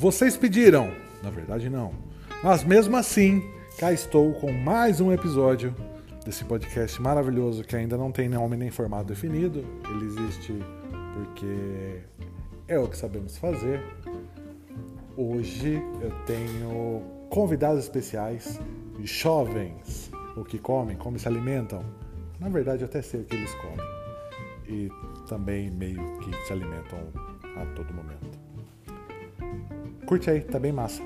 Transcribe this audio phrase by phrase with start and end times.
[0.00, 0.90] Vocês pediram,
[1.22, 1.92] na verdade não.
[2.42, 3.46] Mas mesmo assim,
[3.78, 5.76] cá estou com mais um episódio
[6.24, 9.62] desse podcast maravilhoso que ainda não tem nome nem formato definido.
[9.90, 10.54] Ele existe
[11.12, 12.00] porque
[12.66, 13.82] é o que sabemos fazer.
[15.18, 18.58] Hoje eu tenho convidados especiais,
[19.02, 21.84] jovens, o que comem, como se alimentam.
[22.38, 23.86] Na verdade, eu até sei o que eles comem.
[24.66, 24.90] E
[25.28, 27.00] também meio que se alimentam
[27.54, 28.29] a todo momento.
[30.10, 31.00] Curte aí, tá bem massa.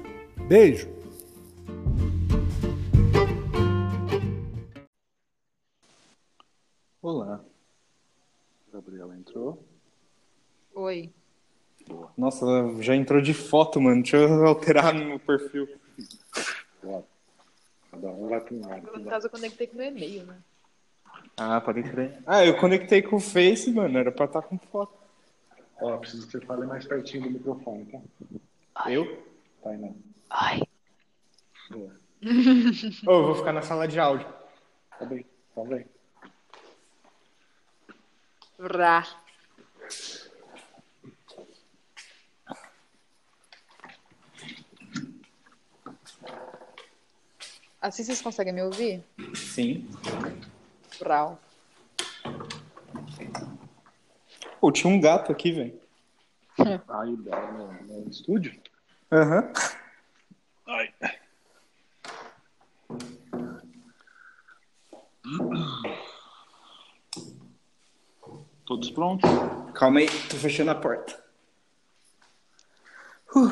[0.48, 0.88] Beijo!
[7.02, 7.44] Olá.
[8.72, 9.62] Gabriela entrou.
[10.74, 11.12] Oi.
[11.86, 12.10] Boa.
[12.16, 12.46] Nossa,
[12.80, 14.00] já entrou de foto, mano.
[14.00, 15.68] Deixa eu alterar no meu perfil.
[17.90, 18.98] Cada um vai para um lado.
[18.98, 20.38] No caso, eu conectei com o meu e-mail, né?
[21.36, 22.22] Ah, pode crer.
[22.26, 23.98] Ah, eu conectei com o Face, mano.
[23.98, 24.94] Era pra estar com foto.
[25.78, 28.00] Ó, preciso que você fale mais pertinho do microfone, tá?
[28.86, 29.26] Eu?
[29.62, 29.92] Tainá.
[30.30, 30.62] Ai.
[31.70, 32.00] Boa.
[32.22, 34.26] Eu vou ficar na sala de áudio.
[34.98, 35.86] Tá bem, tá bem.
[38.58, 39.04] Rá.
[47.80, 49.04] Assim vocês conseguem me ouvir?
[49.34, 49.86] Sim.
[50.98, 51.38] Brau.
[54.58, 55.83] Pô, tinha um gato aqui, velho.
[56.58, 58.60] Aí, dá no, no estúdio?
[59.10, 59.52] Aham.
[60.66, 60.94] Ai.
[68.64, 69.28] Todos prontos?
[69.74, 71.22] Calma aí, tô fechando a porta.
[73.34, 73.50] Uh.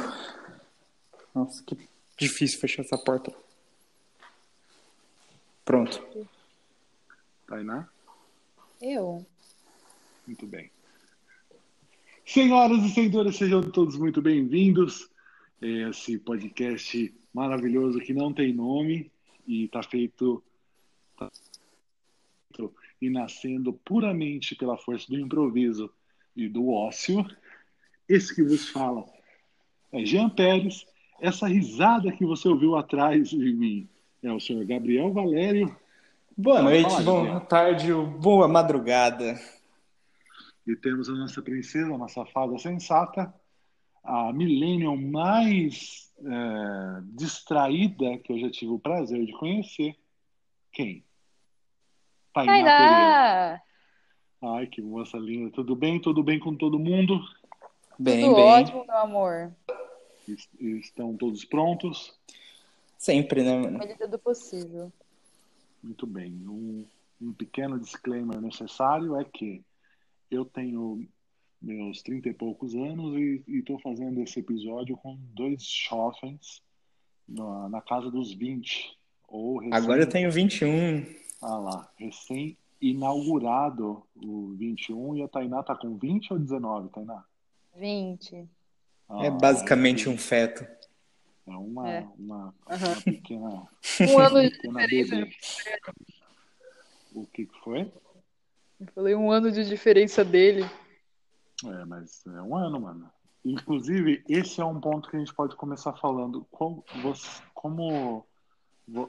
[1.35, 3.33] Nossa, que difícil fechar essa porta.
[5.65, 6.29] Pronto.
[7.47, 7.89] Tainá?
[8.81, 9.27] Eu?
[10.27, 10.71] Muito bem.
[12.25, 15.11] Senhoras e senhores, sejam todos muito bem-vindos.
[15.61, 19.11] Esse podcast maravilhoso que não tem nome
[19.47, 20.43] e está feito
[21.19, 21.29] tá
[22.49, 25.91] feito e nascendo puramente pela força do improviso
[26.35, 27.27] e do ócio.
[28.09, 29.05] Esse que vos fala
[29.91, 30.87] é Jean Pérez.
[31.21, 33.89] Essa risada que você ouviu atrás de mim
[34.23, 35.77] é o senhor Gabriel Valério.
[36.37, 39.39] Boa noite, boa tarde, boa madrugada.
[40.67, 43.33] E temos a nossa princesa, a nossa fada sensata,
[44.05, 49.97] a millennial mais é, distraída que eu já tive o prazer de conhecer.
[50.73, 51.05] Quem?
[52.33, 53.63] Tainá Pereira.
[54.45, 55.51] Ai, que moça linda.
[55.53, 56.01] Tudo bem?
[56.01, 57.21] Tudo bem com todo mundo?
[57.99, 58.45] Bem, Tudo bem.
[58.45, 59.53] ótimo, meu amor.
[60.29, 62.17] Es- Estão todos prontos?
[62.97, 63.79] Sempre, né, Na mano?
[63.79, 64.93] medida do possível.
[65.83, 66.33] Muito bem.
[66.49, 66.87] Um,
[67.21, 69.63] um pequeno disclaimer necessário é que
[70.33, 71.07] eu tenho
[71.61, 76.61] meus trinta e poucos anos e estou fazendo esse episódio com dois jovens
[77.29, 78.99] na, na casa dos 20.
[79.29, 81.07] Ou recém, Agora eu tenho 21.
[81.41, 87.25] Ah lá, recém-inaugurado o 21 e a Tainá tá com 20 ou 19, Tainá?
[87.77, 88.45] 20.
[89.09, 90.67] Ah, É basicamente um feto.
[91.47, 92.09] É uma, É.
[92.19, 93.69] uma, uma pequena,
[94.01, 95.29] Um ano de diferença.
[97.15, 97.91] O que que foi?
[98.83, 100.63] Eu falei um ano de diferença dele.
[101.65, 103.11] É, mas é um ano, mano.
[103.45, 106.45] Inclusive, esse é um ponto que a gente pode começar falando.
[106.51, 108.27] Como, você- como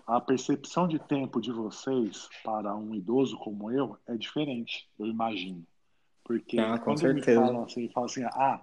[0.06, 5.66] a percepção de tempo de vocês para um idoso como eu é diferente, eu imagino.
[6.24, 7.42] Porque Ah, com quando certeza.
[7.42, 8.62] me falam assim, falam assim, ah,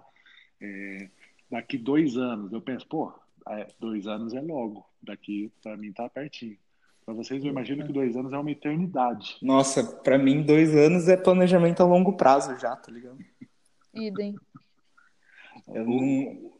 [0.61, 1.09] é,
[1.49, 3.13] daqui dois anos, eu penso, pô,
[3.49, 6.57] é, dois anos é logo, daqui para mim tá pertinho.
[7.05, 9.37] Para vocês, eu imagino que dois anos é uma eternidade.
[9.41, 13.17] Nossa, pra mim, dois anos é planejamento a longo prazo já, tá ligado?
[13.93, 14.35] Idem.
[15.67, 16.51] Eu não,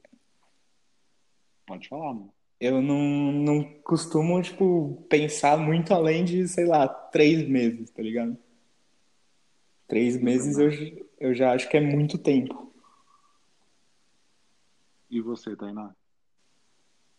[1.65, 2.33] Pode falar, mano.
[2.59, 8.37] eu não, não costumo, tipo, pensar muito além de, sei lá, três meses, tá ligado?
[9.87, 10.69] Três meses eu,
[11.19, 12.73] eu já acho que é muito tempo.
[15.09, 15.95] E você, Tainá?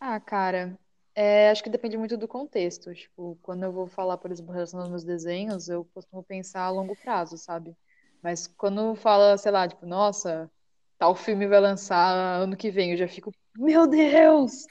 [0.01, 0.79] Ah, cara,
[1.15, 2.95] é, acho que depende muito do contexto.
[2.95, 6.71] Tipo, quando eu vou falar, por exemplo, relacionado aos meus desenhos, eu costumo pensar a
[6.71, 7.77] longo prazo, sabe?
[8.23, 10.51] Mas quando fala, sei lá, tipo, nossa,
[10.99, 14.67] tal filme vai lançar ano que vem, eu já fico, meu Deus,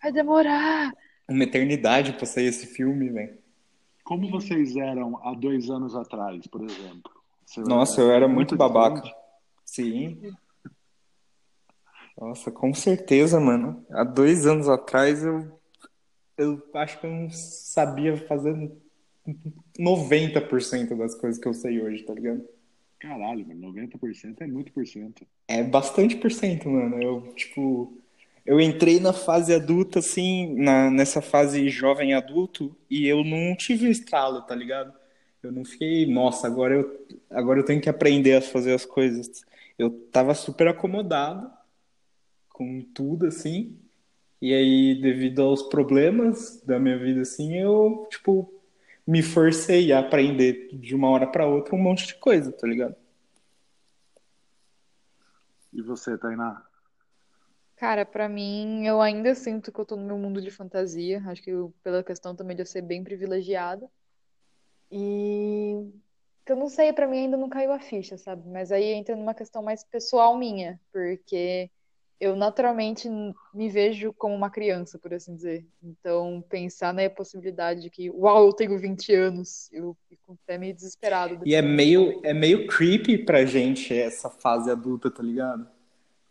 [0.00, 0.92] vai demorar.
[1.28, 3.38] Uma eternidade pra sair esse filme, velho.
[4.04, 7.12] Como vocês eram há dois anos atrás, por exemplo?
[7.44, 9.02] Você Nossa, eu era muito babaca.
[9.02, 9.16] diferente?
[9.64, 10.32] Sim.
[12.18, 13.84] Nossa, com certeza, mano.
[13.90, 15.60] Há dois anos atrás eu,
[16.42, 18.70] eu acho que eu não sabia fazer
[19.78, 22.44] 90% das coisas que eu sei hoje, tá ligado?
[22.98, 25.26] Caralho, mano, 90% é muito por cento.
[25.48, 27.02] É bastante por cento, mano.
[27.02, 27.98] Eu, tipo,
[28.46, 33.88] eu entrei na fase adulta, assim, na, nessa fase jovem adulto, e eu não tive
[33.88, 34.92] o estralo, tá ligado?
[35.42, 39.44] Eu não fiquei, nossa, agora eu, agora eu tenho que aprender a fazer as coisas.
[39.76, 41.50] Eu tava super acomodado
[42.48, 43.76] com tudo, assim,
[44.42, 48.52] e aí, devido aos problemas da minha vida, assim, eu, tipo,
[49.06, 52.96] me forcei a aprender de uma hora para outra um monte de coisa, tá ligado?
[55.72, 56.66] E você, Tainá?
[57.76, 61.22] Cara, pra mim, eu ainda sinto que eu tô no meu mundo de fantasia.
[61.26, 63.88] Acho que eu- pela questão também de eu ser bem privilegiada.
[64.90, 65.90] E
[66.44, 68.48] que eu não sei, pra mim ainda não caiu a ficha, sabe?
[68.48, 71.70] Mas aí entra numa questão mais pessoal minha, porque
[72.22, 73.08] eu naturalmente
[73.52, 75.66] me vejo como uma criança, por assim dizer.
[75.82, 80.72] Então, pensar na possibilidade de que, uau, eu tenho 20 anos, eu fico até meio
[80.72, 81.40] desesperado.
[81.44, 85.66] E é meio, é meio creepy pra gente essa fase adulta, tá ligado?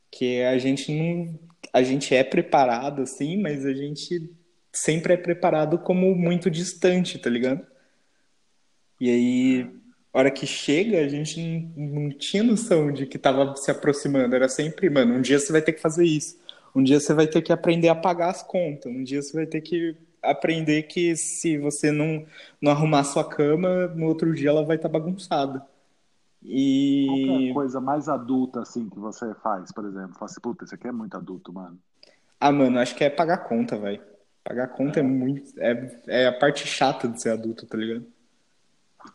[0.09, 1.37] Que a gente não.
[1.73, 4.33] A gente é preparado, assim, mas a gente
[4.71, 7.67] sempre é preparado como muito distante, tá ligado?
[8.97, 9.80] E aí,
[10.13, 11.39] a hora que chega, a gente
[11.75, 14.35] não, não tinha noção de que tava se aproximando.
[14.35, 16.37] Era sempre, mano, um dia você vai ter que fazer isso.
[16.75, 18.91] Um dia você vai ter que aprender a pagar as contas.
[18.91, 22.25] Um dia você vai ter que aprender que se você não,
[22.61, 25.65] não arrumar sua cama, no outro dia ela vai estar bagunçada.
[27.05, 27.49] Qual que é E.
[27.51, 30.13] a coisa mais adulta, assim, que você faz, por exemplo?
[30.15, 31.79] Fala assim, puta, isso aqui é muito adulto, mano.
[32.39, 34.01] Ah, mano, acho que é pagar conta, velho.
[34.43, 35.53] Pagar conta é muito.
[35.59, 38.05] É, é a parte chata de ser adulto, tá ligado?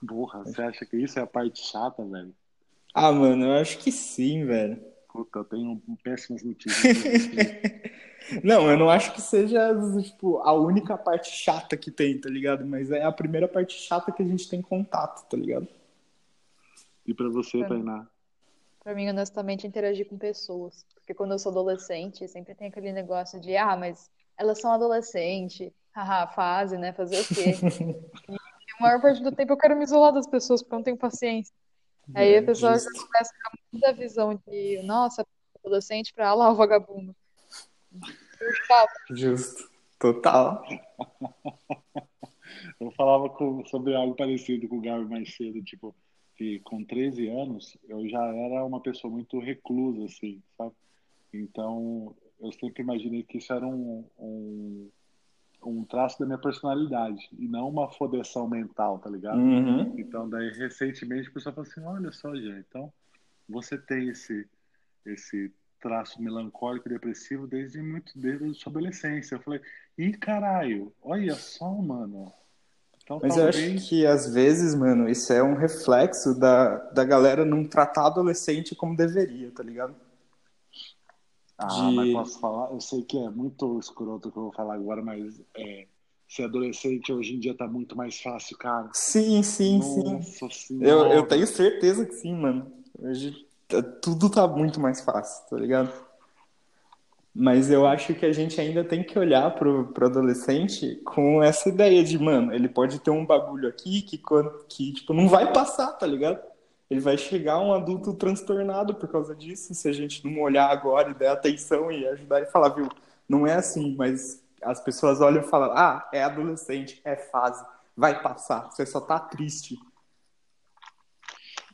[0.06, 2.34] Porra, você acha que isso é a parte chata, velho?
[2.94, 4.82] Ah, mano, eu acho que sim, velho.
[5.12, 7.96] Puta, eu tenho péssimas notícias pra.
[8.42, 9.72] Não, eu não acho que seja,
[10.02, 12.66] tipo, a única parte chata que tem, tá ligado?
[12.66, 15.68] Mas é a primeira parte chata que a gente tem contato, tá ligado?
[17.06, 17.68] E pra você, É.
[17.68, 18.08] Tainá?
[18.82, 20.84] Pra mim, honestamente, é interagir com pessoas.
[20.94, 25.70] Porque quando eu sou adolescente, sempre tem aquele negócio de, ah, mas elas são adolescentes,
[25.92, 26.92] haha, fase, né?
[26.92, 27.54] Fazer o quê?
[28.78, 30.96] A maior parte do tempo eu quero me isolar das pessoas, porque eu não tenho
[30.96, 31.54] paciência.
[32.14, 35.26] Aí É, a pessoa já começa a ficar muito da visão de, nossa,
[35.64, 37.14] adolescente pra lá o vagabundo.
[39.10, 39.70] Justo.
[39.98, 40.62] Total.
[42.78, 45.94] Eu falava com- sobre algo parecido com o Gabi mais cedo, tipo,
[46.36, 50.72] que com 13 anos eu já era uma pessoa muito reclusa, assim, sabe?
[51.32, 54.90] Então, eu sempre imaginei que isso era um, um,
[55.68, 59.38] um traço da minha personalidade e não uma fodeção mental, tá ligado?
[59.38, 59.94] Uhum.
[59.98, 62.92] Então, daí, recentemente, o pessoal falou assim: olha só, gente, então
[63.48, 64.46] você tem esse,
[65.04, 69.34] esse traço melancólico e depressivo desde muito desde a sua adolescência.
[69.34, 69.60] Eu falei:
[69.98, 72.32] ih, caralho, olha só, mano.
[73.02, 73.88] Então, Mas eu acho talvez.
[73.88, 78.96] que às vezes, mano, isso é um reflexo da, da galera não tratar adolescente como
[78.96, 79.94] deveria, tá ligado?
[81.58, 82.70] Ah, de- mas posso falar?
[82.72, 85.86] Eu sei que é muito escroto o que eu vou falar agora, mas é,
[86.28, 88.90] ser adolescente hoje em dia tá muito mais fácil, cara.
[88.92, 90.02] Sim, sim, sim.
[90.04, 91.08] Nossa senhora.
[91.10, 92.70] Eu, eu tenho certeza que sim, mano.
[92.98, 95.92] Hoje tá- tudo tá muito mais fácil, tá ligado?
[97.38, 101.68] Mas eu acho que a gente ainda tem que olhar pro, pro adolescente com essa
[101.68, 104.18] ideia de, mano, ele pode ter um bagulho aqui que,
[104.68, 106.40] que tipo, não vai passar, tá ligado?
[106.88, 111.10] Ele vai chegar um adulto transtornado por causa disso, se a gente não olhar agora
[111.10, 112.88] e der atenção e ajudar e falar, viu,
[113.28, 117.64] não é assim, mas as pessoas olham e falam, ah, é adolescente, é fase,
[117.96, 119.76] vai passar, você só tá triste.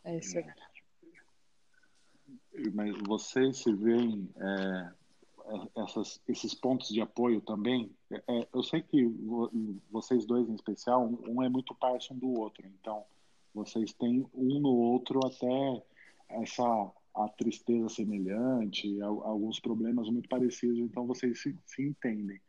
[0.04, 0.46] É isso aí.
[2.74, 4.90] Mas vocês se veem é,
[5.76, 7.90] essas, esses pontos de apoio também?
[8.10, 9.50] É, é, eu sei que vo-
[9.90, 13.04] vocês dois em especial, um, é muito parceiro um do outro, então
[13.54, 15.82] vocês têm um no outro até
[16.42, 22.40] essa a tristeza semelhante, al- alguns problemas muito parecidos, então vocês se, se entendem.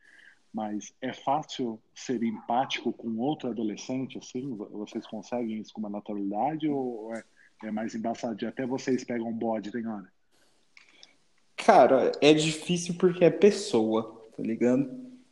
[0.53, 4.55] Mas é fácil ser empático com outro adolescente, assim?
[4.55, 7.23] Vo- Vocês conseguem isso com uma naturalidade ou é,
[7.63, 8.45] é mais embaçado?
[8.47, 10.07] Até vocês pegam um bode, tem hora.
[11.57, 14.89] Cara, é difícil porque é pessoa, tá ligado?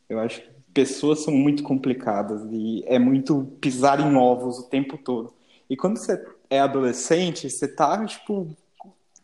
[0.09, 4.97] Eu acho que pessoas são muito complicadas e é muito pisar em ovos o tempo
[4.97, 5.33] todo.
[5.71, 8.53] E quando você é adolescente, você tá, tipo,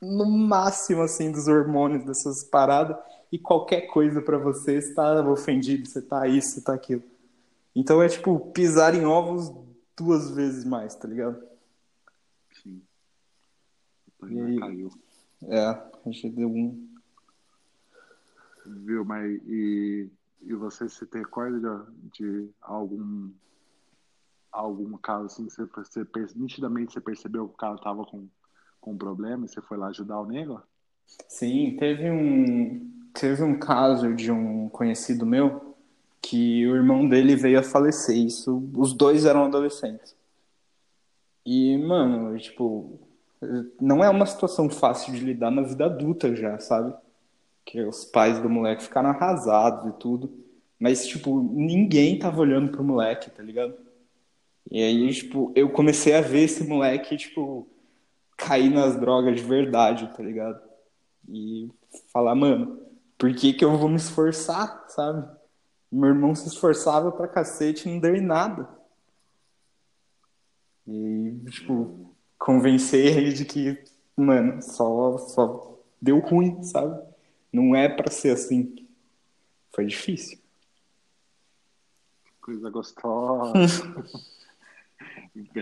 [0.02, 2.96] no máximo, assim, dos hormônios, dessas paradas,
[3.30, 7.04] e qualquer coisa pra você, você tá ofendido, você tá isso, você tá aquilo.
[7.76, 9.54] Então é, tipo, pisar em ovos
[9.98, 11.38] duas vezes mais, tá ligado?
[12.64, 12.82] Sim.
[14.30, 14.58] E aí?
[14.58, 14.90] caiu.
[15.50, 16.88] É, a gente deu um.
[18.66, 20.10] Viu, mas e,
[20.44, 21.86] e você se recorda
[22.18, 23.32] de, de algum
[24.60, 28.28] algum caso assim, que você, você nitidamente você percebeu que o cara tava com,
[28.80, 30.62] com um problema e você foi lá ajudar o nego?
[31.28, 32.92] Sim, teve um.
[33.14, 35.76] teve um caso de um conhecido meu
[36.22, 38.18] que o irmão dele veio a falecer.
[38.18, 40.16] Isso, os dois eram adolescentes.
[41.46, 43.00] E, mano, tipo,
[43.80, 46.94] não é uma situação fácil de lidar na vida adulta já, sabe?
[47.64, 50.30] Que os pais do moleque ficaram arrasados e tudo.
[50.78, 53.74] Mas, tipo, ninguém tava olhando pro moleque, tá ligado?
[54.70, 57.68] E aí, tipo, eu comecei a ver esse moleque, tipo,
[58.36, 60.62] cair nas drogas de verdade, tá ligado?
[61.28, 61.70] E
[62.12, 62.80] falar, mano,
[63.18, 65.28] por que que eu vou me esforçar, sabe?
[65.92, 68.68] Meu irmão se esforçava pra cacete e não deu em nada.
[70.86, 73.84] E, tipo, convencer ele de que,
[74.16, 77.02] mano, só, só deu ruim, sabe?
[77.52, 78.86] Não é pra ser assim.
[79.74, 80.40] Foi difícil.
[82.42, 83.54] Coisa gostosa.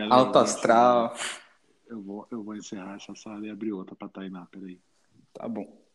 [0.10, 1.13] Alto astral.
[1.88, 4.79] Eu vou, eu vou encerrar essa sala e abrir outra pra Tainá, peraí.
[5.34, 5.86] Tá bom.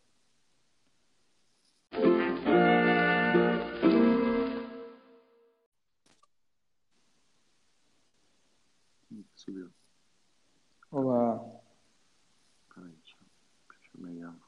[9.35, 9.71] Subiu.
[10.91, 11.39] Olá.
[12.73, 14.39] Peraí, deixa eu, chamei ela.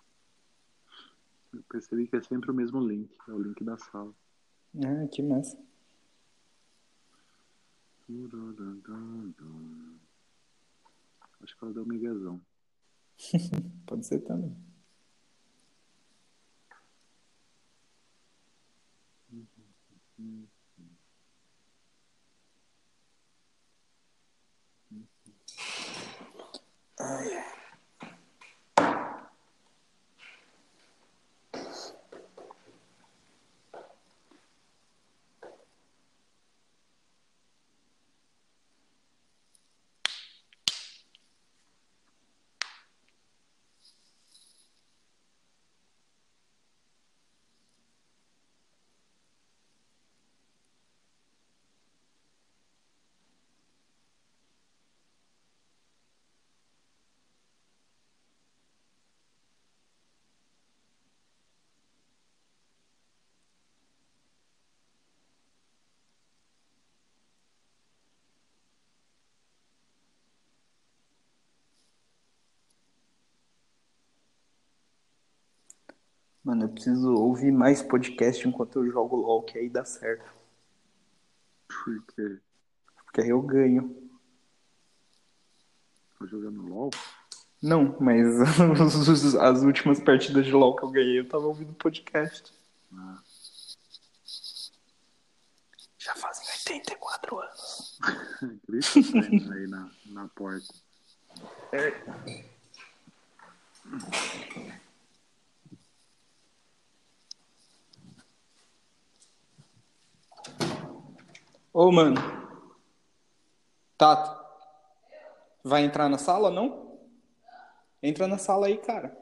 [1.52, 4.14] Eu percebi que é sempre o mesmo link, é o link da sala.
[4.78, 5.58] Ah, que massa.
[11.42, 12.40] Acho que ela deu um miguezão.
[13.86, 14.56] Pode ser também.
[76.44, 80.30] Mano, eu preciso ouvir mais podcast enquanto eu jogo LOL, que aí dá certo.
[81.68, 82.40] Porque
[83.06, 84.10] Porque aí eu ganho.
[86.20, 86.90] tô jogando LOL.
[87.62, 88.28] Não, mas
[89.40, 92.54] as últimas partidas de LOL que eu ganhei, eu tava ouvindo podcast.
[92.94, 93.22] Ah,
[95.98, 98.00] Já fazem 84 anos.
[98.68, 100.74] grita treino aí na, na porta.
[111.74, 112.16] Ô, mano.
[113.98, 114.44] Tato.
[115.64, 117.00] Vai entrar na sala, não?
[118.02, 119.18] Entra na sala aí, cara.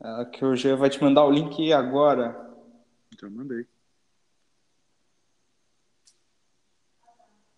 [0.00, 2.52] Ah, que o G vai te mandar o link agora.
[3.20, 3.66] Já mandei.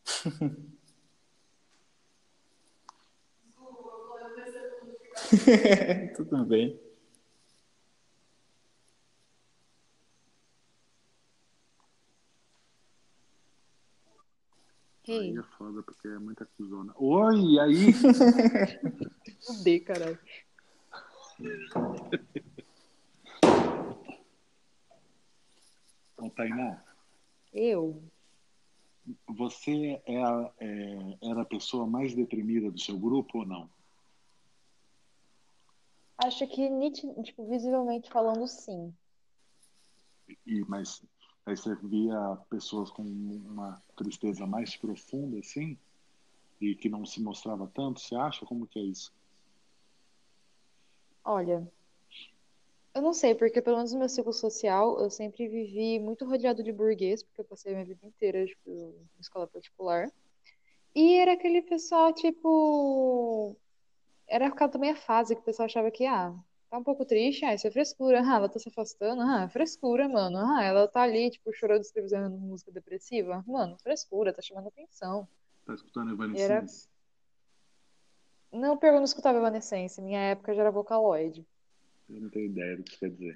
[6.16, 6.85] Tudo bem.
[15.08, 16.92] Hey, Aí é foda porque é muita cuzona.
[16.96, 17.92] Oi, aí?
[19.46, 20.18] fudei, caralho.
[26.14, 26.82] Então, Tainá,
[27.52, 28.02] Eu?
[29.28, 33.70] você é a- é- era a pessoa mais deprimida do seu grupo ou não?
[36.18, 36.68] Acho que,
[37.22, 38.92] tipo, visivelmente falando, sim.
[40.46, 41.02] E, mas
[41.46, 45.78] aí você via pessoas com uma tristeza mais profunda, assim,
[46.60, 48.44] e que não se mostrava tanto, você acha?
[48.44, 49.14] Como que é isso?
[51.24, 51.66] Olha,
[52.96, 56.62] eu não sei, porque pelo menos no meu ciclo social, eu sempre vivi muito rodeado
[56.62, 60.10] de burguês, porque eu passei a minha vida inteira, tipo, em escola particular.
[60.94, 63.54] E era aquele pessoal, tipo.
[64.26, 66.34] Era aquela também a fase que o pessoal achava que, ah,
[66.76, 70.08] tá um pouco triste, ah, isso é frescura, ah, ela tá se afastando, ah, frescura,
[70.08, 75.26] mano, ah, ela tá ali, tipo, chorando, escrevendo música depressiva, mano, frescura, tá chamando atenção.
[75.64, 76.88] Tá escutando Era- Evanescence?
[78.52, 81.44] Não, eu não escutava Evanescence, minha época já era Vocaloid.
[82.08, 83.34] Eu não tenho ideia do que isso quer dizer.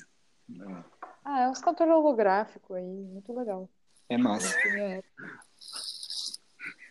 [0.50, 0.84] É.
[1.24, 3.68] Ah, é uns cantores holográficos aí, muito legal.
[4.08, 4.56] É massa.
[4.66, 5.40] Na minha época.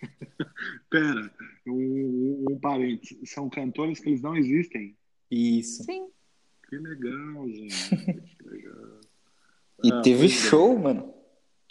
[0.90, 1.32] Pera,
[1.68, 3.30] um, um, um parênteses.
[3.30, 4.98] São cantores que eles não existem?
[5.32, 5.84] Isso.
[5.84, 6.10] Sim,
[6.70, 7.96] Que legal, gente.
[8.38, 9.00] Que legal.
[9.82, 10.28] E Ah, teve é.
[10.28, 11.14] show, mano.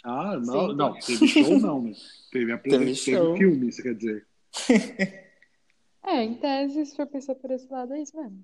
[0.03, 1.05] Ah, não, Sim, não, teve.
[1.19, 1.93] teve show não, né?
[2.31, 3.37] Teve, a Teve teve show.
[3.37, 4.27] filme, você quer dizer.
[6.01, 8.43] É, em tese, se for pensar por esse lado, é isso mesmo.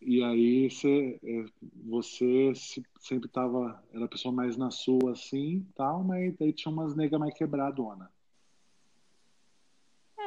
[0.00, 1.44] E aí você, é,
[1.84, 6.72] você se- sempre tava, era a pessoa mais na sua assim, tal, mas daí tinha
[6.72, 8.08] umas nega mais quebradona.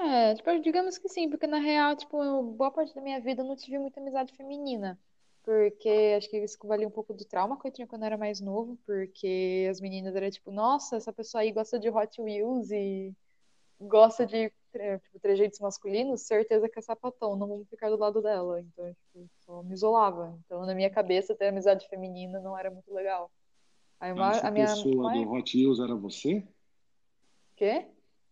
[0.01, 3.45] É, tipo, digamos que sim, porque na real, tipo, boa parte da minha vida eu
[3.47, 4.99] não tive muita amizade feminina.
[5.43, 8.17] Porque acho que isso valia um pouco do trauma que eu tinha quando eu era
[8.17, 12.71] mais novo, porque as meninas eram tipo, nossa, essa pessoa aí gosta de Hot Wheels
[12.71, 13.13] e
[13.79, 18.21] gosta de tre- tipo, trejeitos masculinos, certeza que é sapatão, não vamos ficar do lado
[18.21, 18.61] dela.
[18.61, 20.37] Então, tipo, só me isolava.
[20.45, 23.31] Então, na minha cabeça, ter amizade feminina não era muito legal.
[23.99, 26.43] Aí uma, Essa a minha pessoa do Hot Wheels era você?
[27.55, 27.85] Quê?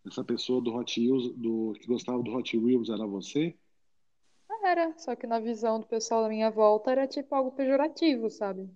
[0.05, 3.55] Essa pessoa do Hot Wheels, do, que gostava do Hot Wheels era você?
[4.65, 8.69] Era, só que na visão do pessoal da minha volta era tipo algo pejorativo, sabe?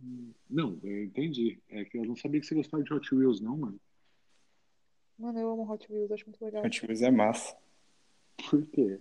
[0.49, 1.59] Não, eu entendi.
[1.69, 3.79] É que eu não sabia que você gostava de Hot Wheels, não, mano.
[5.17, 6.65] Mano, eu amo Hot Wheels, acho muito legal.
[6.65, 7.55] Hot Wheels é massa.
[8.49, 8.99] Por quê?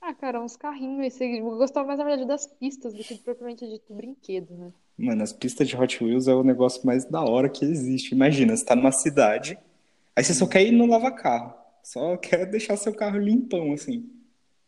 [0.00, 1.06] Ah, cara, uns carrinhos.
[1.06, 4.72] esse- Eu gostava mais, na verdade, das pistas do que propriamente dito brinquedo, né?
[4.96, 8.14] Mano, as pistas de Hot Wheels é o negócio mais da hora que existe.
[8.14, 9.58] Imagina, você tá numa cidade,
[10.16, 11.54] aí você só quer ir no lava-carro.
[11.82, 14.08] Só quer deixar seu carro limpão, assim.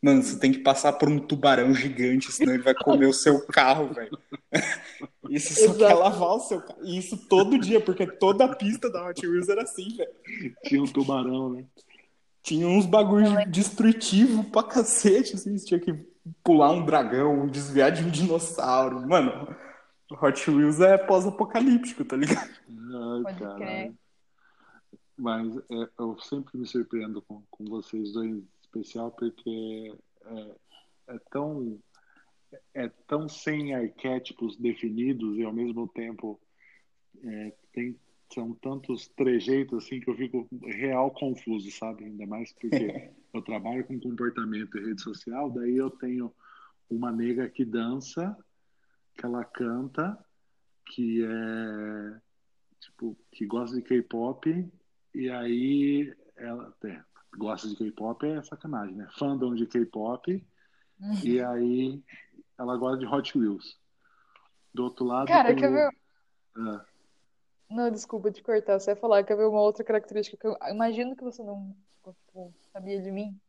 [0.01, 3.45] Mano, você tem que passar por um tubarão gigante, senão ele vai comer o seu
[3.47, 4.17] carro, velho.
[5.27, 5.79] E você só Exato.
[5.79, 6.79] quer lavar o seu carro.
[6.83, 10.11] E isso todo dia, porque toda a pista da Hot Wheels era assim, velho.
[10.63, 11.65] Tinha um tubarão, né?
[12.43, 15.57] Tinha uns bagulho destrutivo pra cacete, assim.
[15.57, 15.93] Você tinha que
[16.43, 19.01] pular um dragão, desviar de um dinossauro.
[19.07, 19.55] Mano,
[20.21, 22.47] Hot Wheels é pós-apocalíptico, tá ligado?
[22.69, 23.57] Ai, Pode caralho.
[23.57, 23.93] crer.
[25.17, 29.95] Mas é, eu sempre me surpreendo com, com vocês dois em especial porque
[30.25, 30.55] é,
[31.07, 31.79] é tão
[32.73, 36.39] é tão sem arquétipos definidos e ao mesmo tempo
[37.23, 37.97] é, tem
[38.33, 42.05] são tantos trejeitos assim que eu fico real confuso, sabe?
[42.05, 46.33] Ainda mais porque eu trabalho com comportamento e rede social, daí eu tenho
[46.89, 48.35] uma nega que dança,
[49.13, 50.17] que ela canta,
[50.87, 52.21] que é
[52.79, 54.71] tipo que gosta de K-pop
[55.15, 57.01] e aí ela é,
[57.37, 59.07] gosta de K-pop é sacanagem, né?
[59.17, 60.45] Fandom de K-pop
[61.23, 62.03] e aí
[62.57, 63.79] ela gosta de Hot Wheels.
[64.73, 65.89] Do outro lado Cara, tem quer ver?
[66.57, 66.85] Ah,
[67.69, 68.79] Não, desculpa te cortar.
[68.79, 71.75] Você ia falar, quer ver uma outra característica que eu imagino que você não
[72.73, 73.39] sabia de mim?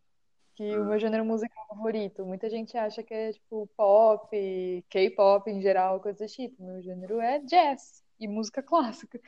[0.54, 2.24] Que o meu gênero musical favorito.
[2.24, 6.62] Muita gente acha que é tipo pop, K-pop em geral, coisa do tipo.
[6.62, 9.20] Meu gênero é jazz e música clássica.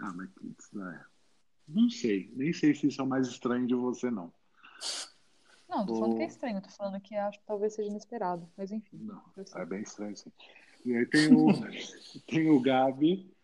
[0.00, 0.28] Ah, mas
[0.94, 1.04] é.
[1.66, 4.32] Não sei, nem sei se isso é o mais estranho de você, não.
[5.68, 8.70] Não, tô falando que é estranho, tô falando que acho que talvez seja inesperado, mas
[8.70, 8.98] enfim.
[8.98, 9.22] Não,
[9.54, 10.30] é bem estranho, sim.
[10.84, 11.46] E aí tem o,
[12.28, 13.34] tem o Gabi,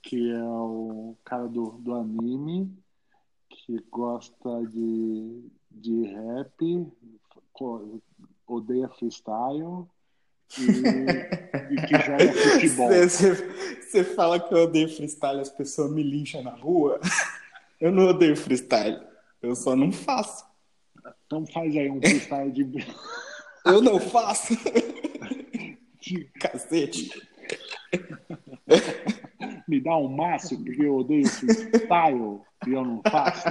[0.00, 2.76] que é o cara do, do anime,
[3.48, 6.92] que gosta de, de rap,
[8.46, 9.86] odeia freestyle
[10.58, 12.90] e, e que joga futebol.
[12.90, 17.00] Você fala que eu odeio freestyle, as pessoas me lincham na rua.
[17.80, 19.00] Eu não odeio freestyle.
[19.42, 20.44] Eu só não faço.
[21.26, 22.64] Então faz aí um freestyle de,
[23.66, 24.56] Eu não faço.
[26.00, 27.10] de- Cacete.
[29.66, 33.48] me dá um máximo, porque eu odeio freestyle e eu não faço.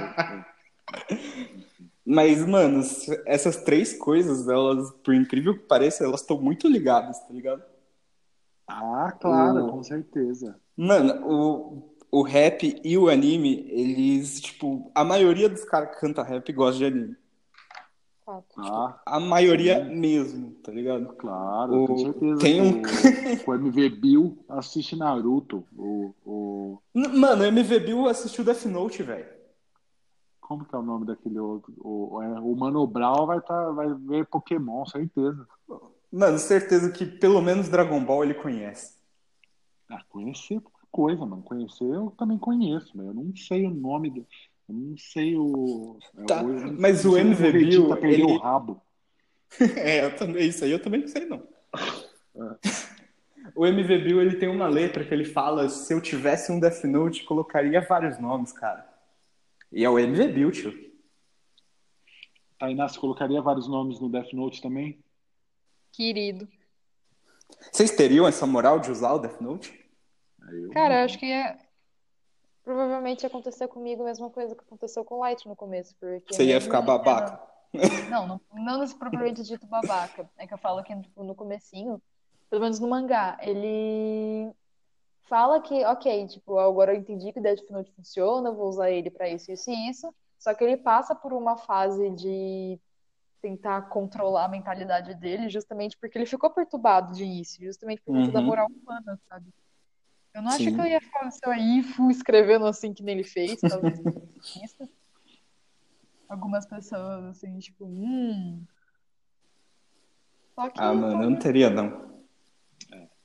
[2.04, 2.82] Mas, mano,
[3.26, 7.62] essas três coisas, elas, por incrível que pareça, elas estão muito ligadas, tá ligado?
[8.66, 10.56] Ah, claro, O- com certeza.
[10.76, 16.22] Mano, o, o rap e o anime, eles, tipo, a maioria dos caras que canta
[16.22, 17.16] rap gosta de anime.
[18.56, 21.06] Ah, A maioria mesmo, tá ligado?
[21.16, 22.40] claro, com O- certeza.
[22.40, 22.82] tem um-
[23.46, 25.64] O, o MV Bill assiste Naruto.
[25.76, 29.26] O, o, Mano, o MV Bill assistiu Death Note, velho.
[30.52, 31.72] Como que é o nome daquele outro?
[31.78, 35.46] O, é, o Mano Brown vai, tá, vai ver Pokémon, certeza.
[36.12, 38.96] Mano, certeza que pelo menos Dragon Ball ele conhece.
[39.88, 40.60] Ah, conhecer é
[40.90, 41.42] coisa, mano.
[41.42, 44.26] Conhecer eu também conheço, mas eu não sei o nome do.
[44.68, 45.98] Eu não sei o.
[46.18, 48.82] é, Tá, eu mas o como MV Vegeta Bill, perdeu ele- o rabo.
[49.76, 51.42] É, eu também, isso aí eu também não sei, não.
[53.56, 56.84] O MV Bill, ele tem uma letra que ele fala, se eu tivesse um Death
[56.84, 58.91] Note, colocaria vários nomes, cara.
[59.72, 60.92] E é o MV tio.
[62.58, 65.02] Tainá, você colocaria vários nomes no Death Note também?
[65.90, 66.46] Querido.
[67.72, 69.72] Vocês teriam essa moral de usar o Death Note?
[70.42, 71.58] Aí eu- Cara, eu acho que é...
[72.62, 76.34] provavelmente ia acontecer comigo a mesma coisa que aconteceu com o Light no começo, porque
[76.34, 77.40] Você ia ficar babaca.
[78.10, 80.28] Não, não, não nesse propriamente dito babaca.
[80.36, 82.00] É que eu falo que tipo, no comecinho,
[82.50, 84.52] pelo menos no mangá, ele
[85.28, 89.10] fala que, ok, tipo, agora eu entendi que o Death Note funciona, vou usar ele
[89.10, 90.12] pra isso, isso e isso.
[90.38, 92.78] Só que ele passa por uma fase de
[93.40, 98.32] tentar controlar a mentalidade dele, justamente porque ele ficou perturbado de início, justamente por conta
[98.32, 98.46] da Uhum.
[98.46, 99.46] moral humana, sabe?
[100.34, 100.74] Eu não Sim.
[100.74, 103.98] que eu ia fazer aí, fui escrevendo assim que nem ele fez, talvez
[104.64, 104.88] isso.
[106.28, 108.64] Algumas pessoas, assim, tipo, hum.
[110.54, 112.24] Só que Ah, mano, eu não teria, não.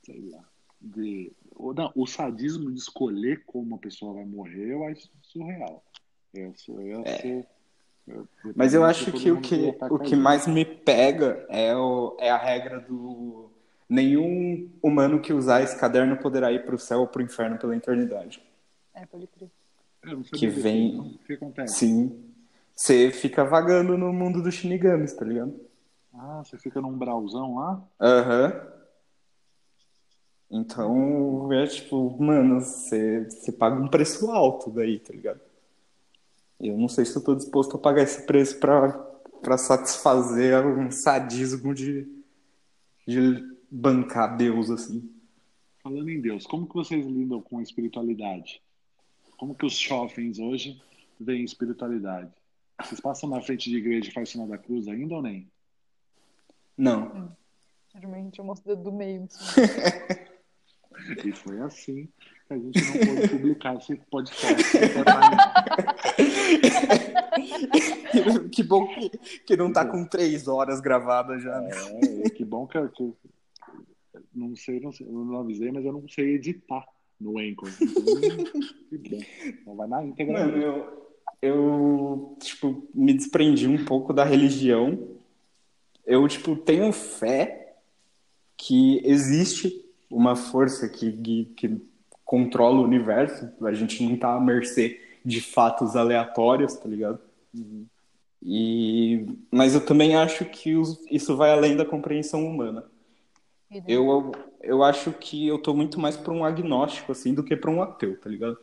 [0.02, 0.44] sei lá.
[0.80, 1.32] De,
[1.74, 5.82] não, o sadismo de escolher como a pessoa vai morrer, eu acho surreal.
[6.34, 7.46] Eu sou, eu sou,
[8.06, 9.54] eu- Mas eu acho que o que,
[9.90, 13.50] o que mais me pega é, o, é a regra do
[13.88, 18.42] nenhum humano que usar esse caderno poderá ir pro céu ou pro inferno pela eternidade.
[18.94, 19.50] É, pode crer.
[20.02, 21.74] Eu não sabia que vem- O que acontece?
[21.74, 22.24] Sim.
[22.74, 25.58] Você fica vagando no mundo dos shinigamis, tá ligado?
[26.14, 27.82] Ah, você fica num umbralzão lá?
[28.00, 28.77] Aham.
[30.50, 35.40] Então, é tipo, mano, você, você paga um preço alto daí, tá ligado?
[36.58, 38.92] Eu não sei se eu tô disposto a pagar esse preço pra,
[39.42, 42.08] pra satisfazer um sadismo de,
[43.06, 45.12] de bancar Deus, assim.
[45.82, 48.60] Falando em Deus, como que vocês lidam com a espiritualidade?
[49.36, 50.80] Como que os jovens hoje
[51.20, 52.32] veem espiritualidade?
[52.82, 55.48] Vocês passam na frente de igreja e fazem sinal da cruz ainda ou nem?
[56.76, 57.32] Não.
[57.92, 59.28] Geralmente eu mostro o dedo do meio.
[61.24, 62.08] E foi assim
[62.46, 64.64] que a gente não pôde publicar esse podcast.
[68.50, 69.10] que bom que,
[69.46, 71.70] que não tá com três horas gravadas já, né?
[72.24, 73.16] É, que bom que eu, que eu-
[74.34, 76.86] não sei, não sei, eu não avisei, mas eu não sei editar
[77.20, 77.68] no Anchor.
[77.80, 78.04] Então,
[78.90, 79.18] que bom.
[79.66, 80.46] Não vai na íntegra.
[80.46, 81.08] Mano, eu,
[81.42, 85.16] eu, tipo, me desprendi um pouco da religião.
[86.06, 87.76] Eu, tipo, tenho fé
[88.56, 91.82] que existe uma força que, que, que
[92.24, 93.50] controla o universo.
[93.62, 97.18] A gente não tá à mercê de fatos aleatórios, tá ligado?
[98.42, 99.26] E...
[99.50, 100.70] Mas eu também acho que
[101.10, 102.84] isso vai além da compreensão humana.
[103.86, 107.70] Eu, eu acho que eu tô muito mais pra um agnóstico, assim, do que pra
[107.70, 108.56] um ateu, tá ligado?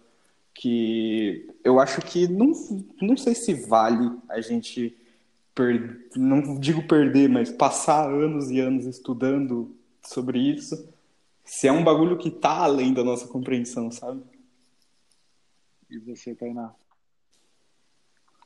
[0.53, 2.51] Que eu acho que não,
[3.01, 4.97] não sei se vale a gente,
[5.53, 10.88] per, não digo perder, mas passar anos e anos estudando sobre isso,
[11.45, 14.23] se é um bagulho que tá além da nossa compreensão, sabe?
[15.89, 16.73] E você, Tainá?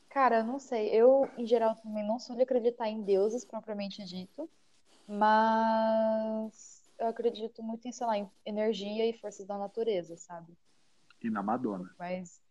[0.09, 0.89] Cara, eu não sei.
[0.89, 4.49] Eu, em geral, também não sou de acreditar em deuses propriamente dito,
[5.07, 10.51] mas eu acredito muito em, sei lá, em energia e forças da natureza, sabe?
[11.23, 11.89] E na Madonna.
[11.97, 12.41] Mas.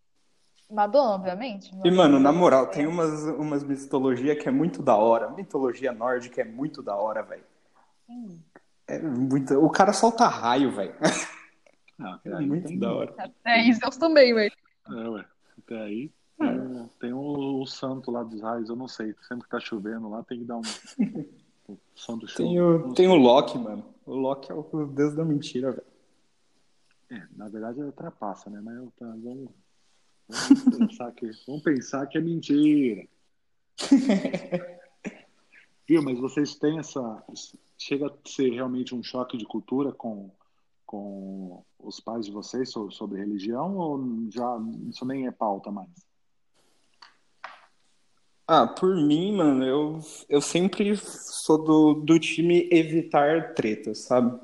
[0.70, 1.72] Madonna, obviamente.
[1.84, 5.30] E, mano, na moral, tem umas, umas mitologias que é muito da hora.
[5.30, 7.44] Mitologia nórdica é muito da hora, velho.
[8.06, 8.42] Sim.
[8.88, 9.54] É muito...
[9.54, 10.94] O cara solta raio, velho.
[12.00, 13.14] Ah, É muito tem- da hora.
[13.18, 14.52] Até isso Deus também, velho.
[14.88, 15.24] É, ué.
[15.58, 16.10] Até aí.
[16.38, 19.14] Tem, o- tem o, o santo lá dos raios, eu não sei.
[19.26, 20.62] Sempre que tá chovendo lá, tem que dar um.
[21.68, 22.36] o santo show.
[22.46, 23.84] Tem o, tem o Loki, mano.
[24.06, 25.86] O Loki é o deus da mentira, velho.
[27.10, 28.60] É, na verdade é trapaça, né?
[28.62, 29.50] Mas eu, tá, vamos,
[30.28, 33.06] vamos, pensar que, vamos pensar que é mentira.
[35.88, 36.02] Viu?
[36.02, 37.24] Mas vocês têm essa.
[37.78, 40.30] Chega a ser realmente um choque de cultura com,
[40.84, 45.88] com os pais de vocês sobre, religião ou já isso nem é pauta mais?
[48.46, 54.40] Ah, por mim, mano, eu, eu sempre sou do, do time evitar tretas, sabe?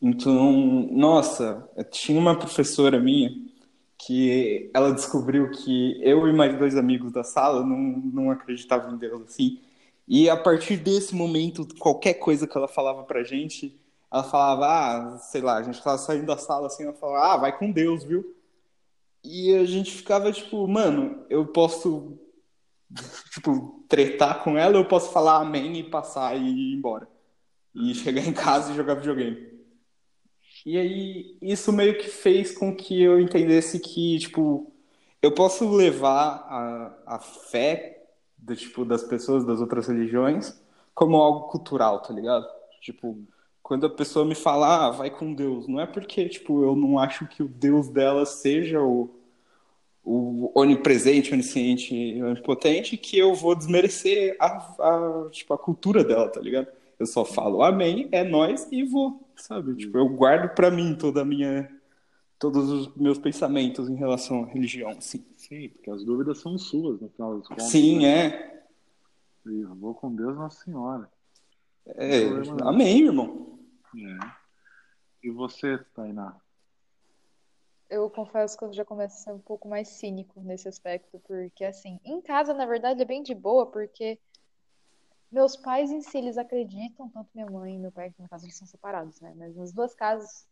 [0.00, 3.30] Então, nossa, tinha uma professora minha
[3.98, 8.98] que ela descobriu que eu e mais dois amigos da sala não, não acreditavam em
[8.98, 9.58] Deus, assim.
[10.12, 13.80] E a partir desse momento, qualquer coisa que ela falava pra gente,
[14.12, 17.36] ela falava, ah, sei lá, a gente tava saindo da sala assim, ela falava, ah,
[17.36, 18.34] vai com Deus, viu?
[19.22, 22.18] E a gente ficava tipo, mano, eu posso
[23.32, 27.06] tipo, tretar com ela, eu posso falar amém e passar e ir embora.
[27.72, 29.48] E chegar em casa e jogar videogame.
[30.66, 34.72] E aí, isso meio que fez com que eu entendesse que, tipo,
[35.22, 37.99] eu posso levar a, a fé
[38.42, 40.60] do, tipo, das pessoas das outras religiões
[40.94, 42.46] como algo cultural, tá ligado?
[42.80, 43.18] Tipo,
[43.62, 46.98] quando a pessoa me fala, ah, vai com Deus, não é porque, tipo, eu não
[46.98, 49.08] acho que o Deus dela seja o,
[50.04, 56.40] o onipresente, onisciente onipotente que eu vou desmerecer a, a, tipo, a cultura dela, tá
[56.40, 56.68] ligado?
[56.98, 59.74] Eu só falo amém, é nós e vou, sabe?
[59.74, 61.70] Tipo, eu guardo pra mim toda a minha
[62.40, 65.24] todos os meus pensamentos em relação à religião, assim.
[65.36, 67.66] Sim, porque as dúvidas são suas, no final das contas.
[67.66, 68.28] Sim, né?
[68.28, 68.64] é.
[69.44, 71.08] Eu vou com Deus Nossa Senhora.
[71.86, 72.22] É,
[72.62, 73.58] amém, irmão.
[73.94, 74.32] É.
[75.22, 76.34] E você, Tainá?
[77.90, 81.64] Eu confesso que eu já começo a ser um pouco mais cínico nesse aspecto, porque
[81.64, 84.18] assim, em casa, na verdade, é bem de boa, porque
[85.30, 88.46] meus pais em si, eles acreditam, tanto minha mãe e meu pai, que no caso
[88.46, 89.34] eles são separados, né?
[89.36, 90.46] Mas nas duas casas,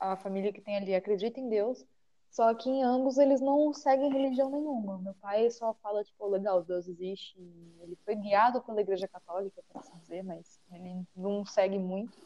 [0.00, 1.84] a família que tem ali acredita em Deus,
[2.30, 4.98] só que em ambos eles não seguem religião nenhuma.
[4.98, 7.38] Meu pai só fala, tipo, legal, Deus existe.
[7.80, 12.16] Ele foi guiado pela Igreja Católica, por assim dizer, mas ele não segue muito.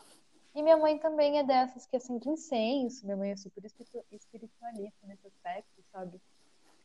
[0.54, 3.04] E minha mãe também é dessas que acende incenso.
[3.06, 3.64] Minha mãe é super
[4.10, 6.20] espiritualista nesse aspecto, sabe?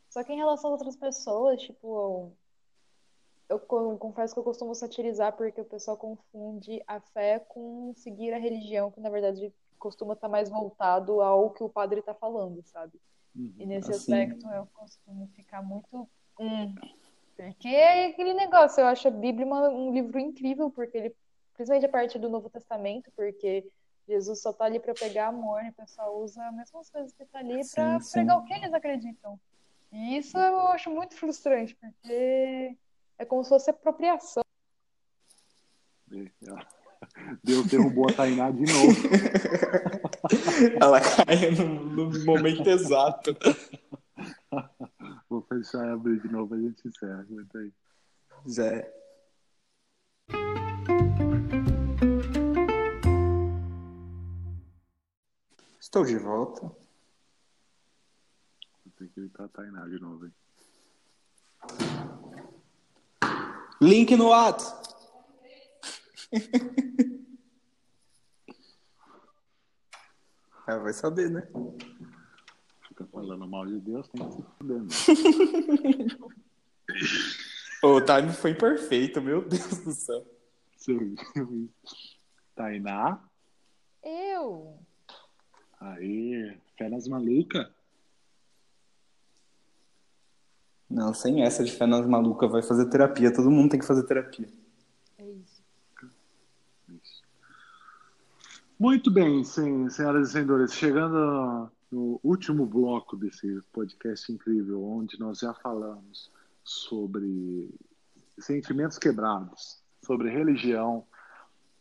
[0.10, 2.32] Só que em relação a outras pessoas, tipo,
[3.50, 8.38] eu confesso que eu costumo satirizar porque o pessoal confunde a fé com seguir a
[8.38, 12.99] religião, que na verdade costuma estar mais voltado ao que o padre está falando, sabe?
[13.35, 14.13] Uhum, e nesse assim...
[14.13, 16.09] aspecto eu costumo ficar muito.
[16.39, 16.73] Hum,
[17.35, 21.15] porque é aquele negócio, eu acho a Bíblia um livro incrível, porque ele
[21.53, 23.67] principalmente a parte do Novo Testamento, porque
[24.07, 27.25] Jesus só tá ali para pegar amor e o pessoal usa as mesmas coisas que
[27.25, 29.39] tá ali para pregar o que eles acreditam.
[29.91, 32.77] E isso eu acho muito frustrante, porque
[33.17, 34.43] é como se fosse apropriação.
[37.43, 38.95] Deus derrubou a Tainá de novo.
[40.81, 43.36] Ela cai no, no momento exato.
[45.29, 47.21] Vou fechar e abrir de novo, a gente encerra.
[47.21, 47.71] Aguenta aí.
[48.49, 48.93] Zé.
[55.79, 56.62] Estou de volta.
[56.62, 56.75] Vou
[58.97, 60.33] ter que gritar a Tainá de novo, hein?
[63.81, 64.87] Link no WhatsApp.
[70.67, 71.47] É, vai saber, né?
[72.87, 74.89] Fica falando mal de Deus, tem que se fuder, né?
[77.83, 80.25] o time foi perfeito, meu Deus do céu.
[82.55, 83.21] Tainá?
[84.03, 84.77] Eu.
[85.79, 87.67] Aí, fé nas malucas.
[90.89, 93.33] Não, sem essa de fé nas malucas, vai fazer terapia.
[93.33, 94.47] Todo mundo tem que fazer terapia.
[95.17, 95.61] É isso.
[96.89, 97.23] isso.
[98.79, 100.73] Muito bem, senhoras e senhores.
[100.73, 106.31] Chegando no último bloco desse podcast incrível, onde nós já falamos
[106.63, 107.73] sobre
[108.37, 111.03] sentimentos quebrados, sobre religião.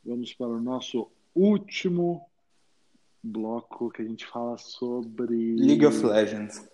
[0.02, 2.26] Vamos para o nosso último
[3.22, 5.54] bloco que a gente fala sobre.
[5.54, 6.66] League of Legends.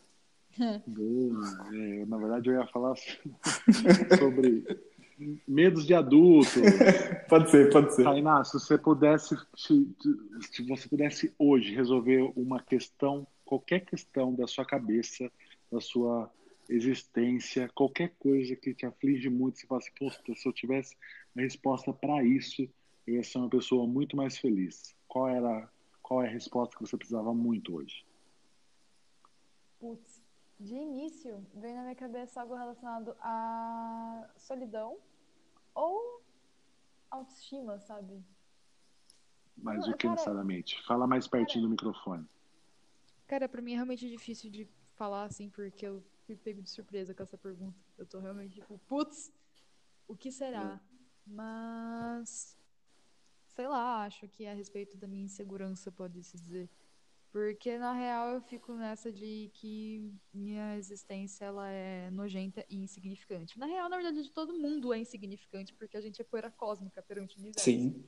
[0.87, 1.68] Boa.
[1.74, 2.94] É, na verdade, eu ia falar
[4.16, 4.64] sobre
[5.46, 6.61] medos de adulto.
[7.28, 8.04] pode ser, pode ser.
[8.04, 14.64] Tainá, se você pudesse, se você pudesse hoje resolver uma questão, qualquer questão da sua
[14.64, 15.30] cabeça,
[15.70, 16.30] da sua
[16.68, 20.96] existência, qualquer coisa que te aflige muito, você fala assim, Poxa, se eu tivesse
[21.35, 22.68] uma resposta para isso,
[23.06, 24.94] eu ia ser uma pessoa muito mais feliz.
[25.08, 25.68] Qual era
[26.02, 28.04] qual é a resposta que você precisava muito hoje?
[29.78, 30.22] Putz,
[30.61, 34.98] de início veio na minha cabeça algo relacionado à solidão
[35.74, 36.22] ou
[37.11, 38.22] autoestima, sabe?
[39.56, 40.14] Mas Não, o que cara...
[40.14, 40.82] necessariamente?
[40.85, 41.66] Fala mais pertinho cara...
[41.66, 42.26] do microfone.
[43.26, 47.14] Cara, pra mim é realmente difícil de falar assim, porque eu fui pego de surpresa
[47.14, 47.78] com essa pergunta.
[47.96, 49.32] Eu tô realmente tipo, putz,
[50.06, 50.80] o que será?
[50.82, 50.92] É.
[51.26, 52.58] Mas
[53.54, 56.70] sei lá, acho que é a respeito da minha insegurança, pode-se dizer.
[57.33, 63.59] Porque, na real, eu fico nessa de que minha existência ela é nojenta e insignificante.
[63.59, 67.03] Na real, na verdade, de todo mundo é insignificante, porque a gente é poeira cósmica
[67.03, 67.64] perante o universo.
[67.64, 68.05] Sim.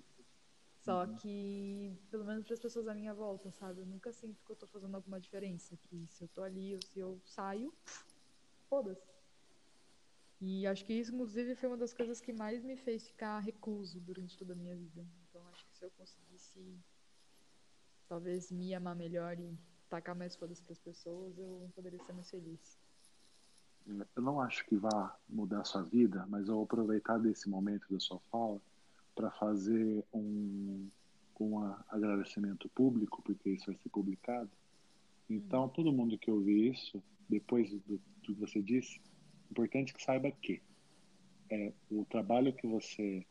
[0.83, 3.81] Só que, pelo menos para as pessoas à minha volta, sabe?
[3.81, 5.75] Eu nunca sinto que eu tô fazendo alguma diferença.
[5.79, 7.73] Que se eu tô ali ou se eu saio,
[8.69, 9.09] foda-se.
[10.39, 13.99] E acho que isso, inclusive, foi uma das coisas que mais me fez ficar recluso
[14.01, 15.07] durante toda a minha vida.
[15.31, 16.79] Então, acho que se eu conseguisse,
[18.14, 19.59] talvez, me amar melhor e
[19.90, 22.79] tacar mais foda-se para as pessoas, eu poderia ser mais feliz.
[24.14, 27.85] Eu não acho que vá mudar a sua vida, mas eu vou aproveitar desse momento
[27.90, 28.61] da sua fala
[29.16, 30.88] para fazer um,
[31.40, 34.50] um agradecimento público, porque isso vai ser publicado.
[35.29, 39.00] Então, todo mundo que ouvir isso, depois do, do que você disse,
[39.50, 40.62] importante que saiba que
[41.50, 43.27] é, o trabalho que você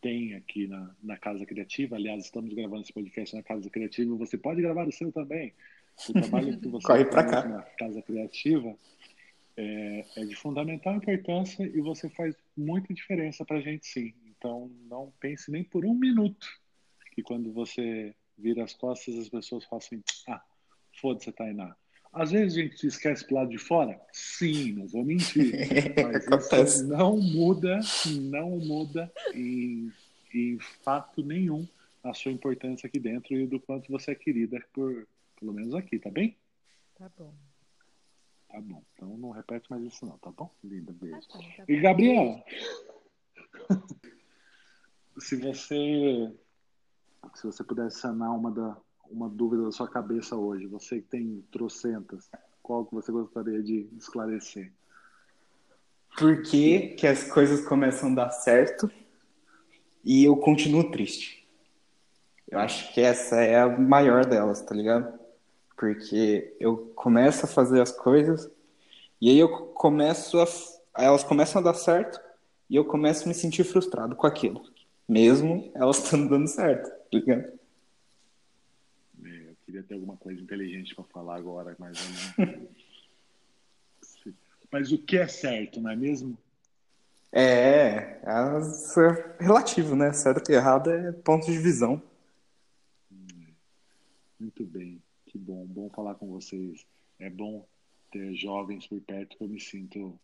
[0.00, 4.38] tem aqui na, na Casa Criativa, aliás, estamos gravando esse podcast na Casa Criativa, você
[4.38, 5.52] pode gravar o seu também.
[6.08, 7.46] O trabalho que você Corre pra cá.
[7.46, 8.76] na Casa Criativa
[9.56, 14.14] é, é, de fundamental importância e você faz muita diferença para a gente, sim.
[14.26, 16.48] Então, não pense nem por um minuto
[17.12, 20.42] que quando você vira as costas, as pessoas falam assim: ah,
[20.98, 21.76] foda-se, Tainá.
[22.12, 24.00] Às vezes a gente se esquece pro lado de fora?
[24.12, 25.52] Sim, não vou mentir.
[26.02, 26.82] Mas Acontece.
[26.82, 27.78] isso não muda,
[28.20, 29.92] não muda em,
[30.34, 31.66] em fato nenhum
[32.02, 35.06] a sua importância aqui dentro e do quanto você é querida por,
[35.38, 36.36] pelo menos aqui, tá bem?
[36.98, 37.32] Tá bom.
[38.48, 38.82] Tá bom.
[38.94, 40.50] Então não repete mais isso não, tá bom?
[40.64, 41.20] Linda, beijo.
[41.28, 41.80] Tá bom, tá E.
[41.80, 42.42] Gabriela,
[45.18, 46.32] se você
[47.34, 48.76] se você pudesse sanar uma da
[49.10, 52.30] uma dúvida da sua cabeça hoje, você que tem trocentas,
[52.62, 54.72] qual que você gostaria de esclarecer?
[56.18, 58.90] Por que, que as coisas começam a dar certo
[60.04, 61.48] e eu continuo triste?
[62.48, 65.18] Eu acho que essa é a maior delas, tá ligado?
[65.76, 68.50] Porque eu começo a fazer as coisas
[69.20, 70.46] e aí eu começo a.
[70.96, 72.20] Elas começam a dar certo
[72.68, 74.62] e eu começo a me sentir frustrado com aquilo.
[75.08, 77.59] Mesmo elas estando dando certo, tá ligado?
[79.70, 81.96] É, queria ter alguma coisa inteligente para falar agora, mas
[82.38, 82.68] eu não.
[84.72, 86.38] Mas o que é certo, não é mesmo?
[87.32, 90.12] É, elas- é relativo, né?
[90.12, 92.00] Certo e errado é ponto de visão.
[94.38, 96.86] Muito bem, que bom, bom falar com vocês.
[97.18, 97.66] É bom
[98.12, 100.18] ter jovens por perto que eu me sinto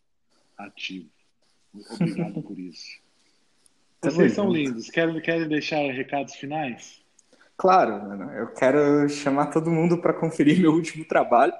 [0.57, 1.09] ativo.
[1.89, 2.99] Obrigado por isso.
[4.01, 4.89] Vocês são lindos.
[4.89, 7.03] Querem, querem deixar recados finais?
[7.57, 11.53] Claro, mano, eu quero chamar todo mundo para conferir meu último trabalho,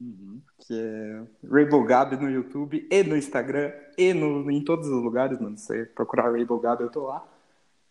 [0.00, 0.40] Uhum.
[0.58, 5.38] que é Rainbow Gab no YouTube e no Instagram e no, em todos os lugares,
[5.40, 5.56] mano.
[5.56, 7.26] Se você procurar Rainbow Gab, eu tô lá.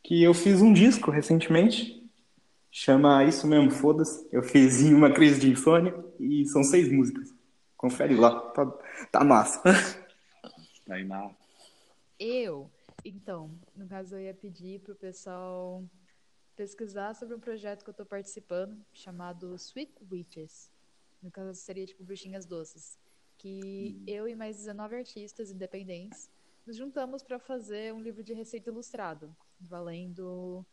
[0.02, 2.10] Que eu fiz um disco recentemente,
[2.72, 4.28] chama Isso Mesmo, Foda-se.
[4.32, 7.34] Eu fiz em uma crise de insônia e são seis músicas.
[7.78, 8.66] Confere lá, tá,
[9.12, 9.62] tá massa.
[10.86, 11.30] Tainá.
[12.20, 12.70] Eu,
[13.04, 15.84] então, no caso eu ia pedir pro pessoal
[16.56, 20.72] pesquisar sobre um projeto que eu tô participando, chamado Sweet Witches.
[21.22, 23.00] No caso seria tipo bruxinhas doces,
[23.38, 26.30] que eu e mais 19 artistas independentes
[26.66, 30.66] nos juntamos para fazer um livro de receita ilustrado, valendo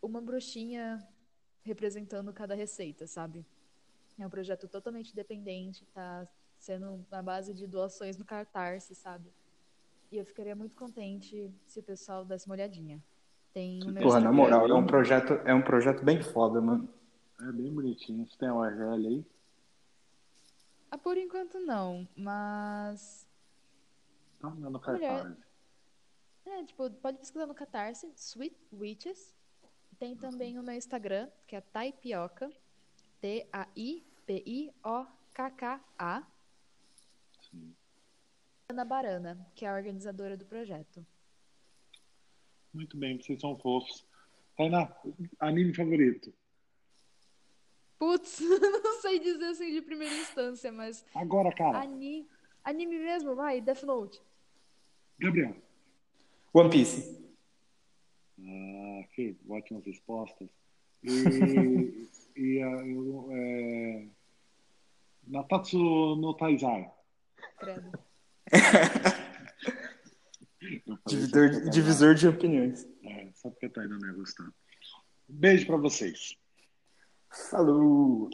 [0.00, 1.06] uma bruxinha
[1.62, 3.44] representando cada receita, sabe?
[4.18, 6.26] É um projeto totalmente independente, tá
[6.58, 9.30] sendo na base de doações no Catarse, sabe?
[10.10, 13.02] E eu ficaria muito contente se o pessoal desse uma olhadinha.
[13.58, 16.88] Tem meu Porra, na moral, é um projeto, é um projeto bem foda, mano.
[17.40, 18.24] É bem bonitinho.
[18.24, 19.26] Você tem a URL aí?
[20.92, 23.26] Ah, por enquanto não, mas.
[24.40, 25.36] Tá no cartaz.
[26.46, 29.34] É, tipo, pode pesquisar no Catarse, Sweet Witches.
[29.98, 32.48] Tem também o meu Instagram, que é Taipioca.
[33.20, 33.82] T-A-I-P-I-O-K-K-A.
[38.68, 41.04] Ana Barana, que é a organizadora do projeto.
[42.72, 44.06] Muito bem, vocês são fofos.
[44.56, 44.92] Tainá,
[45.40, 46.32] anime favorito?
[47.98, 51.80] Putz, não sei dizer assim de primeira instância, mas Agora, cara.
[51.80, 52.28] ani...
[52.62, 54.20] anime mesmo, vai, Death Note.
[55.18, 55.56] Gabriel.
[56.52, 57.18] One Piece.
[58.40, 60.48] Ah, que ótimas respostas.
[61.02, 61.08] E,
[62.36, 64.06] e ah, eu, é,
[65.26, 65.78] Natatsu
[66.16, 66.90] no Taizai.
[67.58, 67.92] Credo.
[70.68, 72.86] É divisor, de, divisor de opiniões.
[73.04, 74.48] É, só porque tá a Taina não ia gostar.
[75.28, 76.36] Beijo pra vocês.
[77.50, 78.30] Falou!